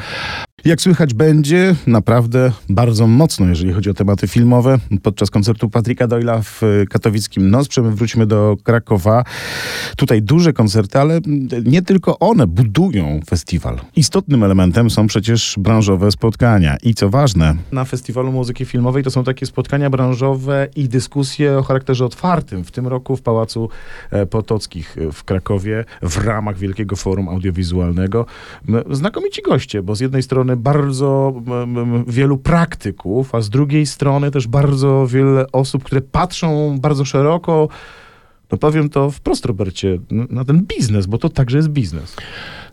Jak 0.66 0.82
słychać 0.82 1.14
będzie, 1.14 1.76
naprawdę 1.88 2.52
bardzo 2.70 3.08
mocno, 3.08 3.48
jeżeli 3.48 3.74
chodzi 3.74 3.90
o 3.90 3.94
tematy 3.94 4.28
filmowe. 4.28 4.78
Podczas 5.04 5.30
koncertu 5.30 5.70
Patryka 5.70 6.08
Doyla 6.08 6.42
w 6.42 6.62
katowickim 6.90 7.50
Nosprze 7.50 7.82
my 7.82 7.92
wrócimy 7.92 8.26
do 8.26 8.58
Krakowa. 8.64 9.24
Tutaj 9.98 10.22
duże 10.22 10.54
koncerty, 10.54 11.00
ale 11.00 11.20
nie 11.66 11.82
tylko 11.82 12.20
one 12.20 12.48
budują 12.48 13.20
festiwal. 13.30 13.80
Istotnym 13.96 14.44
elementem 14.44 14.90
są 14.90 15.08
przecież 15.08 15.56
branżowe 15.58 16.12
spotkania. 16.12 16.78
I 16.84 16.94
co 16.94 17.10
ważne, 17.10 17.56
na 17.72 17.86
Festiwalu 17.86 18.32
Muzyki 18.32 18.66
Filmowej 18.66 19.04
to 19.04 19.12
są 19.12 19.24
takie 19.24 19.46
spotkania 19.46 19.90
branżowe 19.90 20.68
i 20.76 20.90
dyskusje 20.90 21.58
o 21.58 21.64
charakterze 21.64 22.06
otwartym. 22.06 22.64
W 22.64 22.72
tym 22.72 22.88
roku 22.88 23.16
w 23.16 23.22
Pałacu 23.22 23.70
e, 24.12 24.26
Potockich 24.26 24.96
w 25.14 25.24
Krakowie 25.24 25.86
w 26.02 26.18
ramach 26.26 26.58
Wielkiego 26.58 26.96
Forum 27.02 27.30
Audiowizualnego. 27.30 28.26
Znakomici 28.92 29.42
goście, 29.42 29.84
bo 29.84 29.96
z 29.96 30.00
jednej 30.00 30.24
strony 30.24 30.56
bardzo 30.56 31.34
wielu 32.08 32.38
praktyków, 32.38 33.36
a 33.36 33.42
z 33.42 33.50
drugiej 33.50 33.86
strony 33.86 34.32
też 34.32 34.48
bardzo 34.48 35.08
wiele 35.08 35.52
osób, 35.52 35.84
które 35.84 36.02
patrzą 36.02 36.80
bardzo 36.80 37.06
szeroko, 37.06 37.68
no 38.52 38.58
powiem 38.58 38.90
to 38.90 39.12
wprost, 39.12 39.46
Robercie, 39.46 40.00
na 40.30 40.46
ten 40.46 40.66
biznes, 40.66 41.06
bo 41.06 41.18
to 41.18 41.30
także 41.30 41.58
jest 41.58 41.70
biznes. 41.70 42.16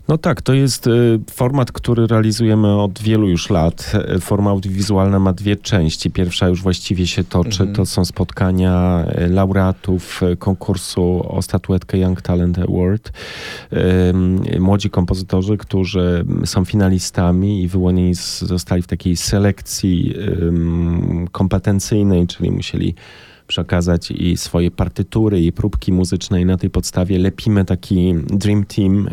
No 0.07 0.17
tak, 0.17 0.41
to 0.41 0.53
jest 0.53 0.87
y, 0.87 1.19
format, 1.31 1.71
który 1.71 2.07
realizujemy 2.07 2.81
od 2.81 3.01
wielu 3.01 3.27
już 3.27 3.49
lat. 3.49 3.91
Y, 4.15 4.19
forma 4.19 4.49
audiowizualna 4.49 5.19
ma 5.19 5.33
dwie 5.33 5.55
części. 5.55 6.11
Pierwsza 6.11 6.47
już 6.47 6.61
właściwie 6.61 7.07
się 7.07 7.23
toczy. 7.23 7.63
Mhm. 7.63 7.73
To 7.73 7.85
są 7.85 8.05
spotkania 8.05 9.05
y, 9.25 9.27
laureatów 9.27 10.21
konkursu 10.39 11.23
o 11.27 11.41
statuetkę 11.41 11.97
Young 11.97 12.21
Talent 12.21 12.59
Award. 12.59 13.11
Młodzi 14.59 14.89
kompozytorzy, 14.89 15.57
którzy 15.57 16.25
są 16.45 16.65
finalistami 16.65 17.63
i 17.63 17.67
wyłonieni 17.67 18.15
zostali 18.41 18.81
w 18.81 18.87
takiej 18.87 19.17
selekcji 19.17 20.15
kompetencyjnej, 21.31 22.27
czyli 22.27 22.51
musieli 22.51 22.95
przekazać 23.47 24.11
i 24.11 24.37
swoje 24.37 24.71
partytury, 24.71 25.41
i 25.41 25.51
próbki 25.51 25.91
muzyczne 25.91 26.41
i 26.41 26.45
na 26.45 26.57
tej 26.57 26.69
podstawie 26.69 27.19
lepimy 27.19 27.65
taki 27.65 28.13
Dream 28.29 28.65
Team 28.65 29.09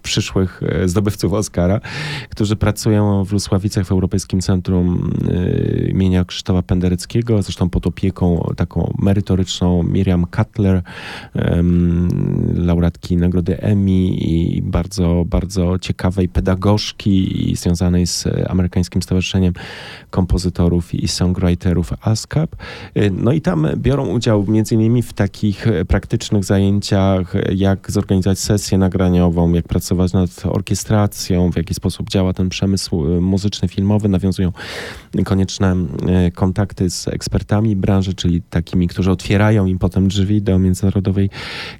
przyszłych 0.00 0.62
e, 0.62 0.88
zdobywców 0.88 1.32
Oscara, 1.32 1.80
którzy 2.28 2.56
pracują 2.56 3.24
w 3.24 3.32
Lusławicach 3.32 3.86
w 3.86 3.92
Europejskim 3.92 4.40
Centrum 4.40 5.12
e, 5.28 5.88
imienia 5.88 6.24
Krzysztofa 6.24 6.62
Pendereckiego, 6.62 7.42
zresztą 7.42 7.70
pod 7.70 7.86
opieką 7.86 8.52
taką 8.56 8.94
merytoryczną 8.98 9.82
Miriam 9.82 10.26
Cutler, 10.36 10.82
laureatki 12.54 13.16
Nagrody 13.16 13.60
Emmy 13.60 13.90
i 14.06 14.62
bardzo, 14.62 15.24
bardzo 15.26 15.78
ciekawej 15.78 16.28
pedagogzki 16.28 17.54
związanej 17.56 18.06
z 18.06 18.24
amerykańskim 18.48 19.02
Stowarzyszeniem 19.02 19.52
Kompozytorów 20.10 20.94
i 20.94 21.08
Songwriterów 21.08 21.92
ASCAP. 22.00 22.56
E, 22.94 23.10
no 23.10 23.32
i 23.32 23.40
tam 23.40 23.66
biorą 23.76 24.06
udział 24.06 24.44
między 24.48 24.74
innymi 24.74 25.02
w 25.02 25.12
takich 25.12 25.66
praktycznych 25.88 26.44
zajęciach, 26.44 27.34
jak 27.54 27.90
zorganizować 27.90 28.38
sesję 28.38 28.78
nagraniową, 28.78 29.52
jak 29.52 29.68
pracować 29.68 29.89
pracować 29.90 30.12
nad 30.12 30.46
orkiestracją, 30.46 31.52
w 31.52 31.56
jaki 31.56 31.74
sposób 31.74 32.10
działa 32.10 32.32
ten 32.32 32.48
przemysł 32.48 33.06
y, 33.06 33.20
muzyczny, 33.20 33.68
filmowy. 33.68 34.08
Nawiązują 34.08 34.52
konieczne 35.24 35.76
y, 36.26 36.30
kontakty 36.30 36.90
z 36.90 37.08
ekspertami 37.08 37.76
branży, 37.76 38.14
czyli 38.14 38.42
takimi, 38.42 38.88
którzy 38.88 39.10
otwierają 39.10 39.66
im 39.66 39.78
potem 39.78 40.08
drzwi 40.08 40.42
do 40.42 40.58
międzynarodowej 40.58 41.30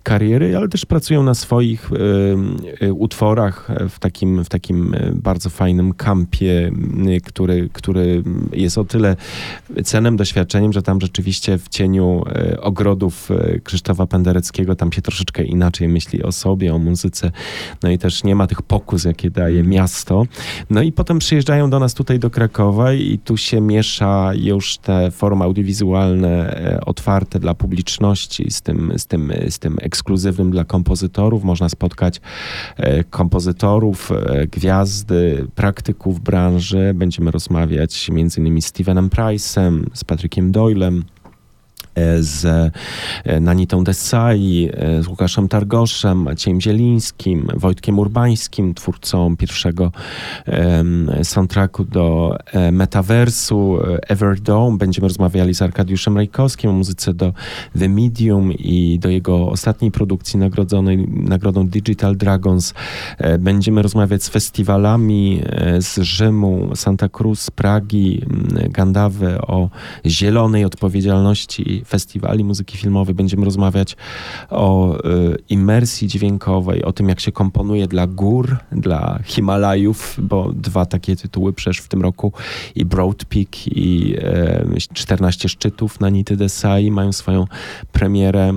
kariery, 0.02 0.56
ale 0.56 0.68
też 0.68 0.86
pracują 0.86 1.22
na 1.22 1.34
swoich 1.34 1.90
y, 2.82 2.94
utworach 2.94 3.68
w 3.88 3.98
takim, 3.98 4.44
w 4.44 4.48
takim 4.48 4.94
bardzo 5.14 5.50
fajnym 5.50 5.94
kampie, 5.94 6.70
który, 7.24 7.68
który 7.72 8.22
jest 8.52 8.78
o 8.78 8.84
tyle 8.84 9.16
cennym 9.84 10.16
doświadczeniem, 10.16 10.72
że 10.72 10.82
tam 10.82 11.00
rzeczywiście 11.00 11.58
w 11.58 11.68
cieniu 11.68 12.22
ogrodów 12.60 13.28
Krzysztofa 13.64 14.06
Pendereckiego 14.06 14.76
tam 14.76 14.92
się 14.92 15.02
troszeczkę 15.02 15.44
inaczej 15.44 15.88
myśli 15.88 16.22
o 16.22 16.32
sobie, 16.32 16.74
o 16.74 16.78
muzyce. 16.78 17.30
No 17.82 17.90
i 17.90 17.98
też 18.00 18.24
nie 18.24 18.34
ma 18.34 18.46
tych 18.46 18.62
pokus, 18.62 19.04
jakie 19.04 19.30
daje 19.30 19.62
miasto. 19.62 20.24
No 20.70 20.82
i 20.82 20.92
potem 20.92 21.18
przyjeżdżają 21.18 21.70
do 21.70 21.78
nas 21.78 21.94
tutaj 21.94 22.18
do 22.18 22.30
Krakowa 22.30 22.92
i 22.92 23.18
tu 23.18 23.36
się 23.36 23.60
miesza 23.60 24.30
już 24.34 24.78
te 24.78 25.10
formy 25.10 25.44
audiowizualne 25.44 26.56
e, 26.56 26.80
otwarte 26.80 27.38
dla 27.38 27.54
publiczności 27.54 28.50
z 28.50 28.62
tym, 28.62 28.92
z 28.96 29.06
tym, 29.06 29.32
z 29.48 29.58
tym 29.58 29.76
ekskluzywnym 29.80 30.50
dla 30.50 30.64
kompozytorów. 30.64 31.44
Można 31.44 31.68
spotkać 31.68 32.20
e, 32.76 33.04
kompozytorów, 33.04 34.12
e, 34.12 34.46
gwiazdy, 34.46 35.46
praktyków 35.54 36.20
branży. 36.20 36.92
Będziemy 36.94 37.30
rozmawiać 37.30 38.08
między 38.08 38.40
innymi 38.40 38.62
z 38.62 38.66
Stevenem 38.66 39.08
Price'em, 39.08 39.84
z 39.92 40.04
Patrykiem 40.04 40.52
Doylem, 40.52 41.04
z 42.20 42.44
e, 43.24 43.40
Nanitą 43.40 43.84
Desai, 43.84 44.70
e, 44.72 45.02
z 45.02 45.06
Łukaszem 45.06 45.48
Targoszem, 45.48 46.22
Maciejem 46.22 46.60
Zielińskim, 46.60 47.46
Wojtkiem 47.54 47.98
Urbańskim, 47.98 48.74
twórcą 48.74 49.36
pierwszego 49.36 49.92
soundtracku 51.22 51.84
do 51.84 52.36
Metaversu 52.72 53.78
Everdome. 54.08 54.78
Będziemy 54.78 55.08
rozmawiali 55.08 55.54
z 55.54 55.62
Arkadiuszem 55.62 56.16
Rajkowskim 56.16 56.70
o 56.70 56.72
muzyce 56.72 57.14
do 57.14 57.32
The 57.78 57.88
Medium 57.88 58.52
i 58.52 58.98
do 58.98 59.08
jego 59.08 59.48
ostatniej 59.48 59.90
produkcji 59.90 60.38
nagrodzonej 60.38 61.08
nagrodą 61.08 61.66
Digital 61.66 62.16
Dragons. 62.16 62.74
Będziemy 63.38 63.82
rozmawiać 63.82 64.22
z 64.22 64.28
festiwalami 64.28 65.42
z 65.78 65.98
Rzymu, 65.98 66.70
Santa 66.74 67.08
Cruz, 67.08 67.50
Pragi, 67.50 68.22
Gandawy 68.70 69.40
o 69.40 69.70
zielonej 70.06 70.64
odpowiedzialności 70.64 71.82
festiwali 71.90 72.44
muzyki 72.44 72.76
filmowej. 72.76 73.14
Będziemy 73.14 73.44
rozmawiać 73.44 73.96
o 74.50 74.98
y, 74.98 75.36
imersji 75.48 76.08
dźwiękowej, 76.08 76.84
o 76.84 76.92
tym, 76.92 77.08
jak 77.08 77.20
się 77.20 77.32
komponuje 77.32 77.86
dla 77.86 78.06
gór, 78.06 78.56
dla 78.72 79.18
Himalajów, 79.24 80.16
bo 80.22 80.52
dwa 80.52 80.86
takie 80.86 81.16
tytuły 81.16 81.52
przecież 81.52 81.78
w 81.78 81.88
tym 81.88 82.02
roku 82.02 82.32
i 82.74 82.84
Broad 82.84 83.24
Peak 83.24 83.66
i 83.66 84.14
y, 84.76 84.94
14 84.94 85.48
szczytów 85.48 86.00
na 86.00 86.08
Nity 86.08 86.36
Desai 86.36 86.90
mają 86.90 87.12
swoją 87.12 87.44
premierę 87.92 88.52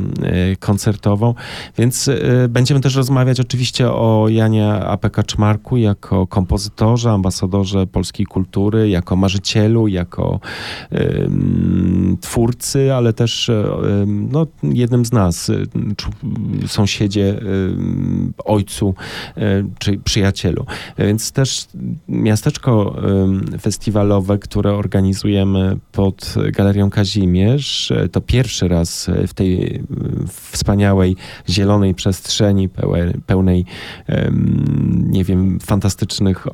y, 0.54 0.58
koncertową, 0.58 1.34
więc 1.78 2.08
y, 2.08 2.48
będziemy 2.50 2.82
też 2.82 2.96
rozmawiać 2.96 3.40
oczywiście 3.40 3.92
o 3.92 4.26
Janie 4.30 4.68
A.P. 4.68 5.10
Kaczmarku 5.10 5.78
jako 5.78 6.28
kompozytorze, 6.28 7.12
ambasadorze 7.12 7.88
polskiej 7.88 8.26
kultury, 8.26 8.90
jako 8.90 9.16
marzycielu, 9.16 9.88
jako 9.88 10.40
twórcy, 12.22 12.94
ale 12.94 13.13
też 13.14 13.50
e, 13.50 13.64
no, 14.08 14.48
jednym 14.64 15.06
z 15.06 15.12
nas, 15.12 15.50
e, 15.50 15.54
sąsiedzie, 16.68 17.30
e, 17.30 17.44
ojcu 18.46 18.96
czy 19.80 19.98
przyjacielu. 19.98 20.66
Więc 20.98 21.32
też 21.32 21.68
miasteczko 22.08 22.96
festiwalowe, 23.62 24.38
które 24.38 24.74
organizujemy 24.74 25.78
pod 25.92 26.36
Galerią 26.54 26.90
Kazimierz, 26.90 27.94
to 28.12 28.22
pierwszy 28.22 28.68
raz 28.68 29.10
w 29.28 29.34
tej 29.34 29.84
wspaniałej, 30.52 31.16
zielonej 31.50 31.96
przestrzeni 31.96 32.70
pełnej, 33.26 33.66
nie 34.94 35.24
wiem, 35.24 35.60
fantastycznych 35.60 36.46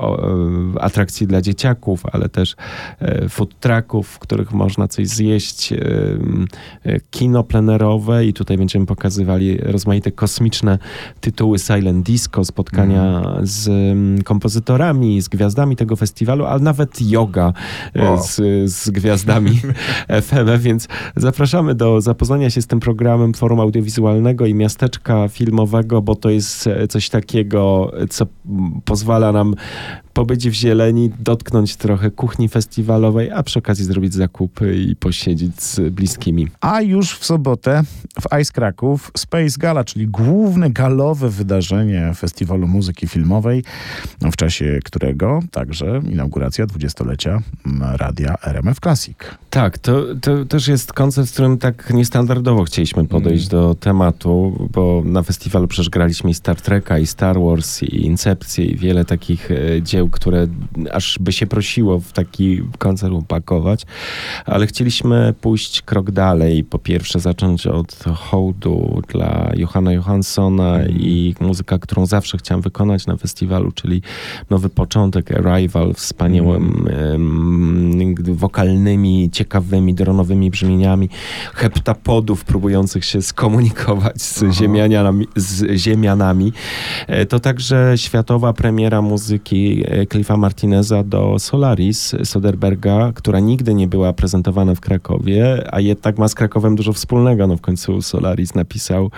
atrakcji 0.79 1.27
dla 1.27 1.41
dzieciaków, 1.41 2.03
ale 2.11 2.29
też 2.29 2.55
food 3.29 3.59
trucków, 3.59 4.07
w 4.07 4.19
których 4.19 4.51
można 4.51 4.87
coś 4.87 5.07
zjeść, 5.07 5.73
kino 7.11 7.43
plenerowe 7.43 8.25
i 8.25 8.33
tutaj 8.33 8.57
będziemy 8.57 8.85
pokazywali 8.85 9.57
rozmaite 9.57 10.11
kosmiczne 10.11 10.79
tytuły 11.21 11.59
Silent 11.59 12.05
Disco, 12.05 12.45
spotkania 12.45 13.19
mm. 13.19 13.47
z 13.47 13.69
kompozytorami, 14.23 15.21
z 15.21 15.27
gwiazdami 15.27 15.75
tego 15.75 15.95
festiwalu, 15.95 16.45
ale 16.45 16.59
nawet 16.59 17.01
yoga 17.01 17.53
e, 17.93 18.05
wow. 18.05 18.23
z, 18.23 18.35
z 18.71 18.89
gwiazdami 18.89 19.59
FM, 20.27 20.59
więc 20.59 20.87
zapraszamy 21.15 21.75
do 21.75 22.01
zapoznania 22.01 22.49
się 22.49 22.61
z 22.61 22.67
tym 22.67 22.79
programem 22.79 23.33
Forum 23.33 23.59
Audiowizualnego 23.59 24.45
i 24.45 24.53
Miasteczka 24.53 25.27
Filmowego, 25.27 26.01
bo 26.01 26.15
to 26.15 26.29
jest 26.29 26.67
e, 26.67 26.87
coś 26.87 27.09
takiego, 27.09 27.91
co 28.09 28.25
pozwala 28.85 29.31
nam 29.31 29.55
pobyć 30.13 30.49
w 30.49 30.53
zieleni, 30.53 31.11
dotknąć 31.19 31.75
trochę 31.75 32.11
kuchni 32.11 32.49
festiwalowej, 32.49 33.31
a 33.31 33.43
przy 33.43 33.59
okazji 33.59 33.85
zrobić 33.85 34.13
zakupy 34.13 34.77
i 34.77 34.95
posiedzieć 34.95 35.61
z 35.61 35.93
bliskimi. 35.93 36.47
A 36.61 36.81
już 36.81 37.17
w 37.17 37.25
sobotę 37.25 37.83
w 38.21 38.41
Ice 38.41 38.53
Kraków 38.53 39.11
Space 39.17 39.57
Gala, 39.59 39.83
czyli 39.83 40.07
główne 40.07 40.69
galowe 40.69 41.29
wydarzenie 41.29 42.13
Festiwalu 42.15 42.67
Muzyki 42.67 43.07
Filmowej, 43.07 43.63
w 44.31 44.35
czasie 44.35 44.79
którego 44.85 45.39
także 45.51 46.01
inauguracja 46.11 46.65
dwudziestolecia 46.65 47.41
radia 47.81 48.35
RMF 48.43 48.79
Classic. 48.79 49.17
Tak, 49.49 49.77
to, 49.77 50.03
to 50.21 50.45
też 50.45 50.67
jest 50.67 50.93
koncept, 50.93 51.29
z 51.29 51.31
którym 51.31 51.57
tak 51.57 51.93
niestandardowo 51.93 52.63
chcieliśmy 52.63 53.05
podejść 53.05 53.53
mm. 53.53 53.63
do 53.63 53.75
tematu, 53.75 54.67
bo 54.73 55.01
na 55.05 55.23
festiwalu 55.23 55.67
przecież 55.67 55.89
graliśmy 55.89 56.29
i 56.29 56.33
Star 56.33 56.61
Treka, 56.61 56.99
i 56.99 57.07
Star 57.07 57.39
Wars, 57.39 57.83
i 57.83 58.05
Incepcję, 58.05 58.65
i 58.65 58.77
wiele 58.77 59.05
takich 59.05 59.51
e, 59.51 59.81
dzieł 59.81 59.98
dzieł, 59.99 60.09
które 60.09 60.47
aż 60.91 61.19
by 61.19 61.31
się 61.31 61.47
prosiło 61.47 61.99
w 61.99 62.11
taki 62.11 62.61
koncert 62.77 63.13
upakować, 63.13 63.85
ale 64.45 64.67
chcieliśmy 64.67 65.33
pójść 65.41 65.81
krok 65.81 66.11
dalej. 66.11 66.63
Po 66.63 66.79
pierwsze 66.79 67.19
zacząć 67.19 67.67
od 67.67 68.03
hołdu 68.15 69.01
dla 69.07 69.51
Johanna 69.55 69.93
Johanssona 69.93 70.85
i 70.85 71.35
muzyka, 71.39 71.79
którą 71.79 72.05
zawsze 72.05 72.37
chciałem 72.37 72.61
wykonać 72.61 73.07
na 73.07 73.17
festiwalu, 73.17 73.71
czyli 73.71 74.01
nowy 74.49 74.69
początek, 74.69 75.31
Arrival, 75.31 75.93
wspaniałym 75.93 76.87
mm. 76.89 78.15
wokalnymi, 78.35 79.29
ciekawymi, 79.31 79.93
dronowymi 79.93 80.51
brzmieniami 80.51 81.09
heptapodów 81.53 82.45
próbujących 82.45 83.05
się 83.05 83.21
skomunikować 83.21 84.21
z, 84.21 84.43
ziemianami, 84.51 85.27
z 85.35 85.75
ziemianami. 85.75 86.53
E, 87.07 87.25
to 87.25 87.39
także 87.39 87.93
światowa 87.95 88.53
premiera 88.53 89.01
muzyki 89.09 89.83
Cliffa 90.09 90.37
Martineza 90.37 91.03
do 91.03 91.39
Solaris 91.39 92.15
Soderberga, 92.23 93.11
która 93.15 93.39
nigdy 93.39 93.73
nie 93.73 93.87
była 93.87 94.13
prezentowana 94.13 94.75
w 94.75 94.79
Krakowie, 94.79 95.67
a 95.71 95.79
jednak 95.79 96.17
ma 96.17 96.27
z 96.27 96.35
Krakowem 96.35 96.75
dużo 96.75 96.93
wspólnego. 96.93 97.47
No 97.47 97.57
w 97.57 97.61
końcu 97.61 98.01
Solaris 98.01 98.55
napisał 98.55 99.11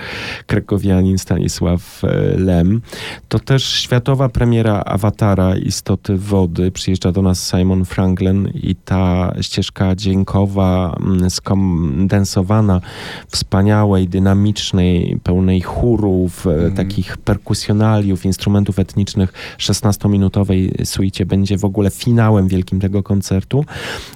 krakowianin 0.47 1.17
Stanisław 1.17 2.03
e, 2.03 2.37
Lem. 2.37 2.81
To 3.29 3.39
też 3.39 3.63
światowa 3.63 4.29
premiera 4.29 4.83
Awatara 4.85 5.57
Istoty 5.57 6.17
Wody. 6.17 6.71
Przyjeżdża 6.71 7.11
do 7.11 7.21
nas 7.21 7.49
Simon 7.49 7.85
Franklin 7.85 8.51
i 8.63 8.75
ta 8.75 9.33
ścieżka 9.41 9.95
dźwiękowa 9.95 10.95
mm, 10.99 11.29
skondensowana, 11.29 12.81
wspaniałej, 13.27 14.07
dynamicznej, 14.07 15.19
pełnej 15.23 15.61
chórów, 15.61 16.47
mm. 16.47 16.75
takich 16.75 17.17
perkusjonaliów, 17.17 18.25
instrumentów 18.25 18.79
etnicznych, 18.79 19.33
16-minutowej 19.57 20.60
suicie 20.83 21.25
będzie 21.25 21.57
w 21.57 21.65
ogóle 21.65 21.89
finałem 21.89 22.47
wielkim 22.47 22.79
tego 22.79 23.03
koncertu, 23.03 23.65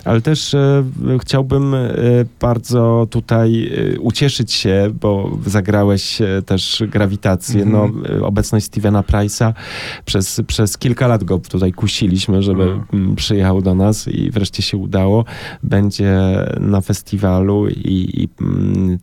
ale 0.04 0.22
też 0.22 0.54
e, 0.54 0.84
chciałbym 1.22 1.74
e, 1.74 1.90
bardzo 2.42 3.08
tutaj 3.10 3.72
e, 3.96 4.00
ucieszyć 4.00 4.54
się, 4.54 4.94
bo 5.02 5.38
zagrałeś 5.46 6.20
też 6.46 6.84
grawitację. 6.88 7.62
Mm 7.62 7.74
-hmm. 7.74 7.94
No, 8.20 8.28
obecność 8.28 8.66
Stevena 8.66 9.02
Price'a 9.02 9.54
przez, 10.06 10.42
przez 10.48 10.78
kilka 10.78 11.08
lat 11.08 11.24
go 11.24 11.38
tutaj 11.38 11.74
kusiliśmy, 11.74 12.44
żeby 12.44 12.80
mm. 12.94 13.16
przyjechał 13.16 13.62
do 13.62 13.76
nas 13.76 14.08
i 14.08 14.32
wreszcie 14.32 14.64
się 14.64 14.78
udało. 14.78 15.26
Będzie 15.64 16.16
na 16.60 16.82
festiwalu 16.82 17.68
i, 17.68 18.24
i 18.24 18.30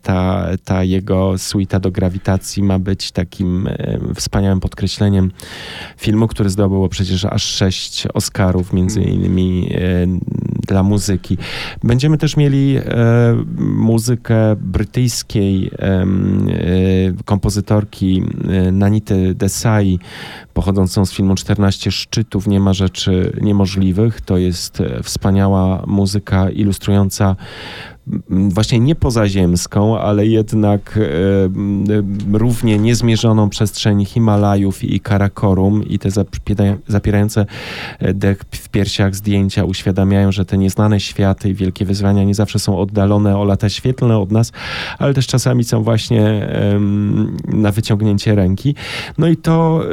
ta, 0.02 0.46
ta 0.64 0.84
jego 0.84 1.38
suita 1.38 1.80
do 1.80 1.90
grawitacji 1.90 2.62
ma 2.62 2.78
być 2.78 3.12
takim 3.12 3.68
wspaniałym 4.14 4.60
podkreśleniem 4.60 5.30
filmu, 5.96 6.28
który 6.28 6.50
zdobyło 6.50 6.88
przecież 6.88 7.24
aż 7.32 7.42
sześć 7.42 8.06
Oscarów, 8.14 8.72
między 8.72 9.00
mm. 9.00 9.12
innymi 9.12 9.70
e, 9.74 9.78
dla 10.68 10.82
muzyki. 10.82 11.38
Będziemy 11.84 12.18
też 12.18 12.36
mieli 12.36 12.76
e, 12.76 12.82
muzykę 13.58 14.56
brytyjskiej 14.56 15.70
e, 15.78 16.06
kompozytorki 17.24 18.22
Nanity 18.72 19.34
Desai, 19.34 19.98
pochodzącą 20.54 21.06
z 21.06 21.12
filmu 21.12 21.34
14 21.34 21.90
szczytów, 21.90 22.46
nie 22.46 22.60
ma 22.60 22.72
rzeczy 22.72 23.38
niemożliwych. 23.40 24.20
To 24.20 24.38
jest 24.38 24.82
wspaniała 25.02 25.84
muzyka 25.86 26.50
ilustrująca 26.50 27.36
właśnie 28.30 28.80
nie 28.80 28.94
pozaziemską, 28.94 29.98
ale 29.98 30.26
jednak 30.26 30.98
równie 32.32 32.78
niezmierzoną 32.78 33.48
przestrzeń 33.48 34.04
Himalajów 34.04 34.84
i 34.84 35.00
Karakorum 35.00 35.84
i 35.88 35.98
te 35.98 36.08
zapierające 36.88 37.46
dech 38.14 38.42
w 38.50 38.68
piersiach 38.68 39.14
zdjęcia 39.14 39.64
uświadamiają, 39.64 40.32
że 40.32 40.44
te 40.44 40.58
nieznane 40.58 41.00
światy 41.00 41.48
i 41.48 41.54
wielkie 41.54 41.84
wyzwania 41.84 42.24
nie 42.24 42.34
zawsze 42.34 42.58
są 42.58 42.78
oddalone 42.78 43.38
o 43.38 43.44
lata 43.44 43.68
świetlne 43.68 44.18
od 44.18 44.32
nas, 44.32 44.52
ale 44.98 45.14
też 45.14 45.26
czasami 45.26 45.64
są 45.64 45.82
właśnie 45.82 46.48
na 47.44 47.72
wyciągnięcie 47.72 48.34
ręki. 48.34 48.74
No 49.18 49.28
i 49.28 49.36
to 49.36 49.84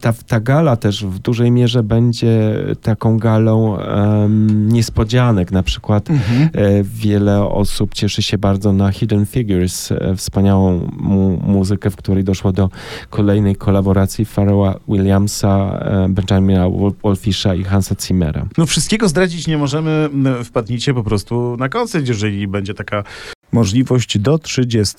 ta, 0.00 0.12
ta 0.12 0.40
gala 0.40 0.76
też 0.76 1.04
w 1.04 1.18
dużej 1.18 1.50
mierze 1.50 1.82
będzie 1.82 2.64
taką 2.82 3.18
galą 3.18 3.76
um, 3.76 4.68
niespodzianek. 4.68 5.52
Na 5.52 5.62
przykład 5.62 6.10
mhm. 6.10 6.48
e, 6.52 6.82
wiele 6.82 7.42
osób 7.42 7.94
cieszy 7.94 8.22
się 8.22 8.38
bardzo 8.38 8.72
na 8.72 8.92
Hidden 8.92 9.26
Figures, 9.26 9.92
e, 9.92 10.16
wspaniałą 10.16 10.90
mu 10.96 11.40
muzykę, 11.46 11.90
w 11.90 11.96
której 11.96 12.24
doszło 12.24 12.52
do 12.52 12.70
kolejnej 13.10 13.56
kolaboracji 13.56 14.24
Pharrella 14.24 14.74
Williamsa, 14.88 15.78
e, 15.80 16.08
Benjamina 16.08 16.68
Wolfisha 17.02 17.54
i 17.54 17.64
Hansa 17.64 17.94
Zimmera. 18.00 18.46
No 18.58 18.66
wszystkiego 18.66 19.08
zdradzić 19.08 19.46
nie 19.46 19.58
możemy. 19.58 20.10
Wpadnijcie 20.44 20.94
po 20.94 21.04
prostu 21.04 21.56
na 21.58 21.68
koncert, 21.68 22.08
jeżeli 22.08 22.48
będzie 22.48 22.74
taka 22.74 23.04
możliwość 23.52 24.18
do 24.18 24.38
30 24.38 24.96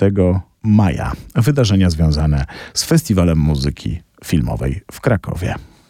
maja. 0.63 1.13
Wydarzenia 1.36 1.89
związane 1.89 2.45
z 2.73 2.84
Festiwalem 2.84 3.38
Muzyki 3.38 4.07
Filmowej 4.25 4.82
w 4.91 5.01
Krakowie. 5.01 5.56